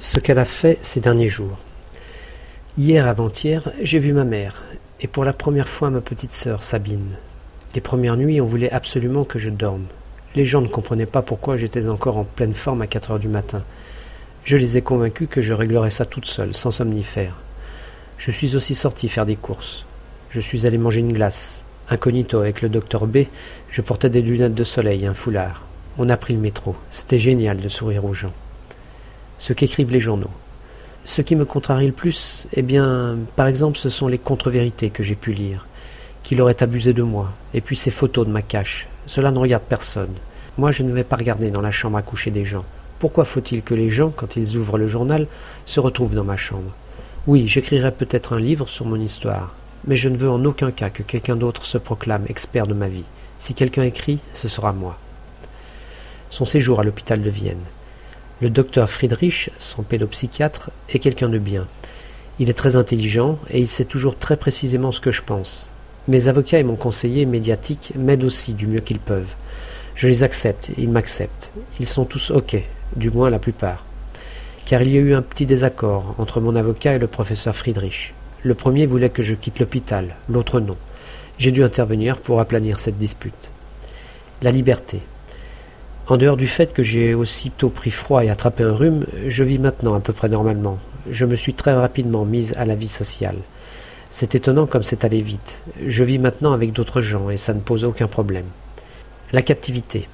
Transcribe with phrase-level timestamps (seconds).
[0.00, 1.58] ce qu'elle a fait ces derniers jours.
[2.78, 4.62] Hier avant-hier, j'ai vu ma mère,
[4.98, 7.16] et pour la première fois ma petite sœur Sabine.
[7.74, 9.84] Les premières nuits, on voulait absolument que je dorme.
[10.34, 13.28] Les gens ne comprenaient pas pourquoi j'étais encore en pleine forme à quatre heures du
[13.28, 13.62] matin.
[14.42, 17.36] Je les ai convaincus que je réglerais ça toute seule, sans somnifère.
[18.16, 19.84] Je suis aussi sorti faire des courses.
[20.30, 21.62] Je suis allé manger une glace.
[21.90, 23.24] Incognito avec le docteur B,
[23.68, 25.66] je portais des lunettes de soleil un foulard.
[25.98, 26.74] On a pris le métro.
[26.90, 28.32] C'était génial de sourire aux gens.
[29.40, 30.30] Ce qu'écrivent les journaux.
[31.06, 35.02] Ce qui me contrarie le plus, eh bien, par exemple, ce sont les contre-vérités que
[35.02, 35.66] j'ai pu lire.
[36.22, 38.86] Qu'il aurait abusé de moi, et puis ces photos de ma cache.
[39.06, 40.12] Cela ne regarde personne.
[40.58, 42.66] Moi, je ne vais pas regarder dans la chambre à coucher des gens.
[42.98, 45.26] Pourquoi faut-il que les gens, quand ils ouvrent le journal,
[45.64, 46.70] se retrouvent dans ma chambre?
[47.26, 49.54] Oui, j'écrirai peut-être un livre sur mon histoire,
[49.86, 52.88] mais je ne veux en aucun cas que quelqu'un d'autre se proclame expert de ma
[52.88, 53.04] vie.
[53.38, 54.98] Si quelqu'un écrit, ce sera moi.
[56.28, 57.64] Son séjour à l'hôpital de Vienne.
[58.40, 61.66] Le docteur Friedrich, son pédopsychiatre, est quelqu'un de bien.
[62.38, 65.68] Il est très intelligent et il sait toujours très précisément ce que je pense.
[66.08, 69.34] Mes avocats et mon conseiller médiatique m'aident aussi du mieux qu'ils peuvent.
[69.94, 71.52] Je les accepte, ils m'acceptent.
[71.80, 72.56] Ils sont tous OK,
[72.96, 73.84] du moins la plupart.
[74.64, 78.14] Car il y a eu un petit désaccord entre mon avocat et le professeur Friedrich.
[78.42, 80.78] Le premier voulait que je quitte l'hôpital, l'autre non.
[81.36, 83.50] J'ai dû intervenir pour aplanir cette dispute.
[84.40, 85.02] La liberté.
[86.10, 89.60] En dehors du fait que j'ai aussitôt pris froid et attrapé un rhume, je vis
[89.60, 90.76] maintenant à peu près normalement.
[91.08, 93.36] Je me suis très rapidement mise à la vie sociale.
[94.10, 95.60] C'est étonnant comme c'est allé vite.
[95.86, 98.46] Je vis maintenant avec d'autres gens et ça ne pose aucun problème.
[99.32, 100.08] La captivité.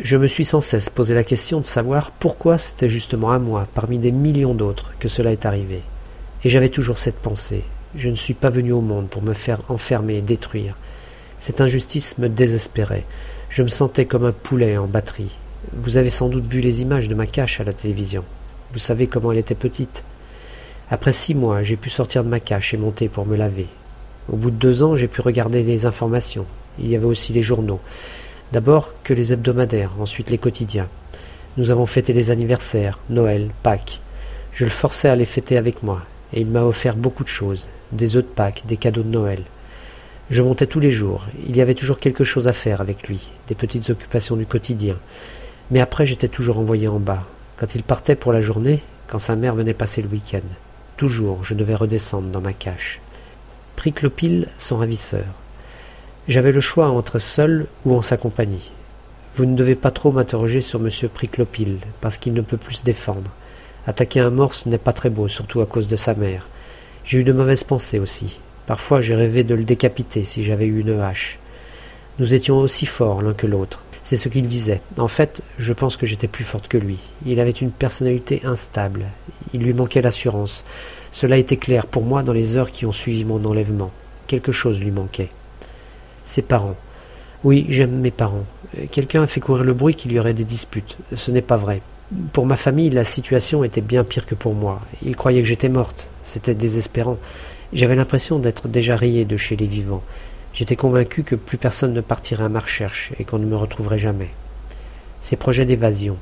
[0.00, 3.66] Je me suis sans cesse posé la question de savoir pourquoi c'était justement à moi,
[3.74, 5.80] parmi des millions d'autres, que cela est arrivé.
[6.44, 7.64] Et j'avais toujours cette pensée.
[7.96, 10.76] Je ne suis pas venu au monde pour me faire enfermer et détruire.
[11.40, 13.04] Cette injustice me désespérait.
[13.54, 15.30] Je me sentais comme un poulet en batterie.
[15.74, 18.24] Vous avez sans doute vu les images de ma cache à la télévision.
[18.72, 20.02] Vous savez comment elle était petite.
[20.90, 23.68] Après six mois, j'ai pu sortir de ma cache et monter pour me laver.
[24.28, 26.46] Au bout de deux ans, j'ai pu regarder les informations.
[26.80, 27.78] Il y avait aussi les journaux.
[28.50, 30.88] D'abord que les hebdomadaires, ensuite les quotidiens.
[31.56, 34.00] Nous avons fêté les anniversaires, Noël, Pâques.
[34.52, 37.68] Je le forçais à les fêter avec moi, et il m'a offert beaucoup de choses,
[37.92, 39.44] des œufs de Pâques, des cadeaux de Noël.
[40.30, 41.26] Je montais tous les jours.
[41.46, 44.96] Il y avait toujours quelque chose à faire avec lui, des petites occupations du quotidien.
[45.70, 47.24] Mais après, j'étais toujours envoyé en bas.
[47.58, 50.46] Quand il partait pour la journée, quand sa mère venait passer le week-end,
[50.96, 53.00] toujours je devais redescendre dans ma cache.
[53.76, 55.26] Priclopile, son ravisseur.
[56.26, 58.72] J'avais le choix entre seul ou en sa compagnie.
[59.36, 60.88] Vous ne devez pas trop m'interroger sur M.
[61.12, 63.30] Priclopile, parce qu'il ne peut plus se défendre.
[63.86, 66.46] Attaquer un morse n'est pas très beau, surtout à cause de sa mère.
[67.04, 68.38] J'ai eu de mauvaises pensées aussi.
[68.66, 71.38] Parfois j'ai rêvé de le décapiter si j'avais eu une hache.
[72.18, 73.80] Nous étions aussi forts l'un que l'autre.
[74.04, 74.82] C'est ce qu'il disait.
[74.98, 76.98] En fait, je pense que j'étais plus forte que lui.
[77.24, 79.06] Il avait une personnalité instable.
[79.54, 80.64] Il lui manquait l'assurance.
[81.10, 83.90] Cela était clair pour moi dans les heures qui ont suivi mon enlèvement.
[84.26, 85.30] Quelque chose lui manquait.
[86.24, 86.76] Ses parents.
[87.44, 88.44] Oui, j'aime mes parents.
[88.90, 90.96] Quelqu'un a fait courir le bruit qu'il y aurait des disputes.
[91.14, 91.80] Ce n'est pas vrai.
[92.32, 94.80] Pour ma famille, la situation était bien pire que pour moi.
[95.02, 96.08] Ils croyaient que j'étais morte.
[96.24, 97.18] C'était désespérant.
[97.72, 100.02] J'avais l'impression d'être déjà rayé de chez les vivants.
[100.52, 103.98] J'étais convaincu que plus personne ne partirait à ma recherche et qu'on ne me retrouverait
[103.98, 104.30] jamais.
[105.20, 106.16] Ces projets d'évasion.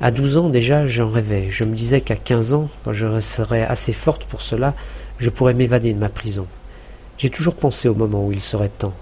[0.00, 1.48] À douze ans déjà, j'en rêvais.
[1.50, 4.74] Je me disais qu'à quinze ans, quand je serais assez forte pour cela,
[5.18, 6.46] je pourrais m'évader de ma prison.
[7.18, 8.94] J'ai toujours pensé au moment où il serait temps.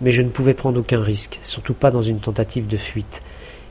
[0.00, 3.22] Mais je ne pouvais prendre aucun risque, surtout pas dans une tentative de fuite.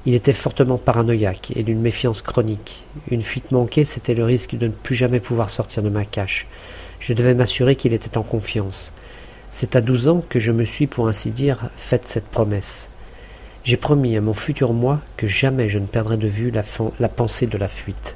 [0.05, 2.83] Il était fortement paranoïaque et d'une méfiance chronique.
[3.11, 6.47] Une fuite manquée, c'était le risque de ne plus jamais pouvoir sortir de ma cache.
[6.99, 8.91] Je devais m'assurer qu'il était en confiance.
[9.51, 12.89] C'est à douze ans que je me suis, pour ainsi dire, faite cette promesse.
[13.63, 17.45] J'ai promis à mon futur moi que jamais je ne perdrais de vue la, pensée
[17.45, 18.15] de la fuite.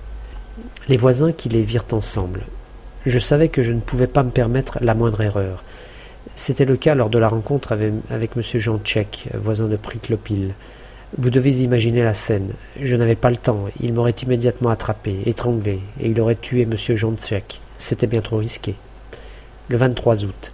[0.88, 2.42] Les voisins qui les virent ensemble.
[3.06, 5.64] Je savais que je ne pouvais pas me permettre la moindre erreur.
[6.36, 8.42] C'était le cas lors de la rencontre avec, M.
[8.42, 10.54] Jean Tchèque, voisin de Priclopil.
[11.16, 12.54] Vous devez imaginer la scène.
[12.82, 13.66] Je n'avais pas le temps.
[13.80, 16.76] Il m'aurait immédiatement attrapé, étranglé, et il aurait tué M.
[17.18, 17.62] Tchèque.
[17.78, 18.74] C'était bien trop risqué.
[19.68, 20.52] Le 23 août.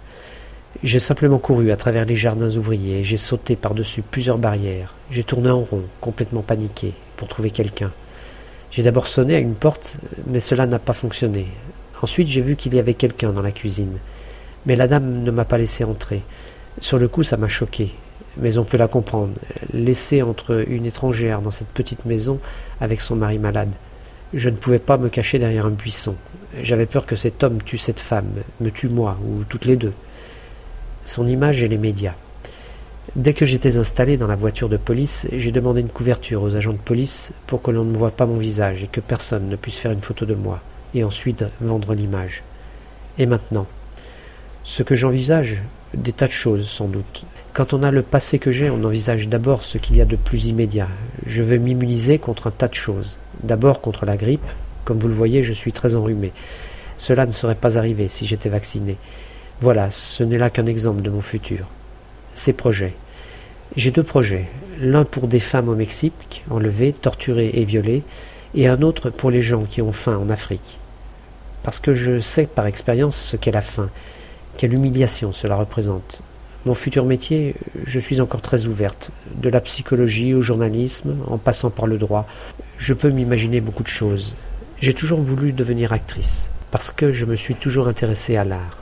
[0.82, 4.92] J'ai simplement couru à travers les jardins ouvriers j'ai sauté par-dessus plusieurs barrières.
[5.10, 7.90] J'ai tourné en rond, complètement paniqué, pour trouver quelqu'un.
[8.70, 9.96] J'ai d'abord sonné à une porte,
[10.26, 11.46] mais cela n'a pas fonctionné.
[12.02, 13.96] Ensuite, j'ai vu qu'il y avait quelqu'un dans la cuisine.
[14.66, 16.20] Mais la dame ne m'a pas laissé entrer.
[16.80, 17.92] Sur le coup, ça m'a choqué.
[18.36, 19.32] Mais on peut la comprendre.
[19.72, 22.38] Laissée entre une étrangère dans cette petite maison
[22.80, 23.72] avec son mari malade.
[24.32, 26.14] Je ne pouvais pas me cacher derrière un buisson.
[26.62, 28.30] J'avais peur que cet homme tue cette femme,
[28.60, 29.92] me tue moi, ou toutes les deux.
[31.04, 32.14] Son image et les médias.
[33.16, 36.72] Dès que j'étais installé dans la voiture de police, j'ai demandé une couverture aux agents
[36.72, 39.78] de police pour que l'on ne voie pas mon visage et que personne ne puisse
[39.78, 40.60] faire une photo de moi,
[40.94, 42.44] et ensuite vendre l'image.
[43.18, 43.66] Et maintenant
[44.62, 45.58] Ce que j'envisage,
[45.94, 47.24] des tas de choses sans doute.
[47.52, 50.14] Quand on a le passé que j'ai, on envisage d'abord ce qu'il y a de
[50.14, 50.86] plus immédiat.
[51.26, 53.18] Je veux m'immuniser contre un tas de choses.
[53.42, 54.46] D'abord contre la grippe.
[54.84, 56.32] Comme vous le voyez, je suis très enrhumé.
[56.96, 58.96] Cela ne serait pas arrivé si j'étais vacciné.
[59.60, 61.66] Voilà, ce n'est là qu'un exemple de mon futur.
[62.34, 62.94] Ces projets.
[63.74, 64.46] J'ai deux projets.
[64.80, 68.04] L'un pour des femmes au Mexique, enlevées, torturées et violées,
[68.54, 70.78] et un autre pour les gens qui ont faim en Afrique.
[71.64, 73.90] Parce que je sais par expérience ce qu'est la faim,
[74.56, 76.22] quelle humiliation cela représente.
[76.66, 77.54] Mon futur métier,
[77.86, 82.26] je suis encore très ouverte, de la psychologie au journalisme, en passant par le droit.
[82.76, 84.36] Je peux m'imaginer beaucoup de choses.
[84.78, 88.79] J'ai toujours voulu devenir actrice, parce que je me suis toujours intéressée à l'art.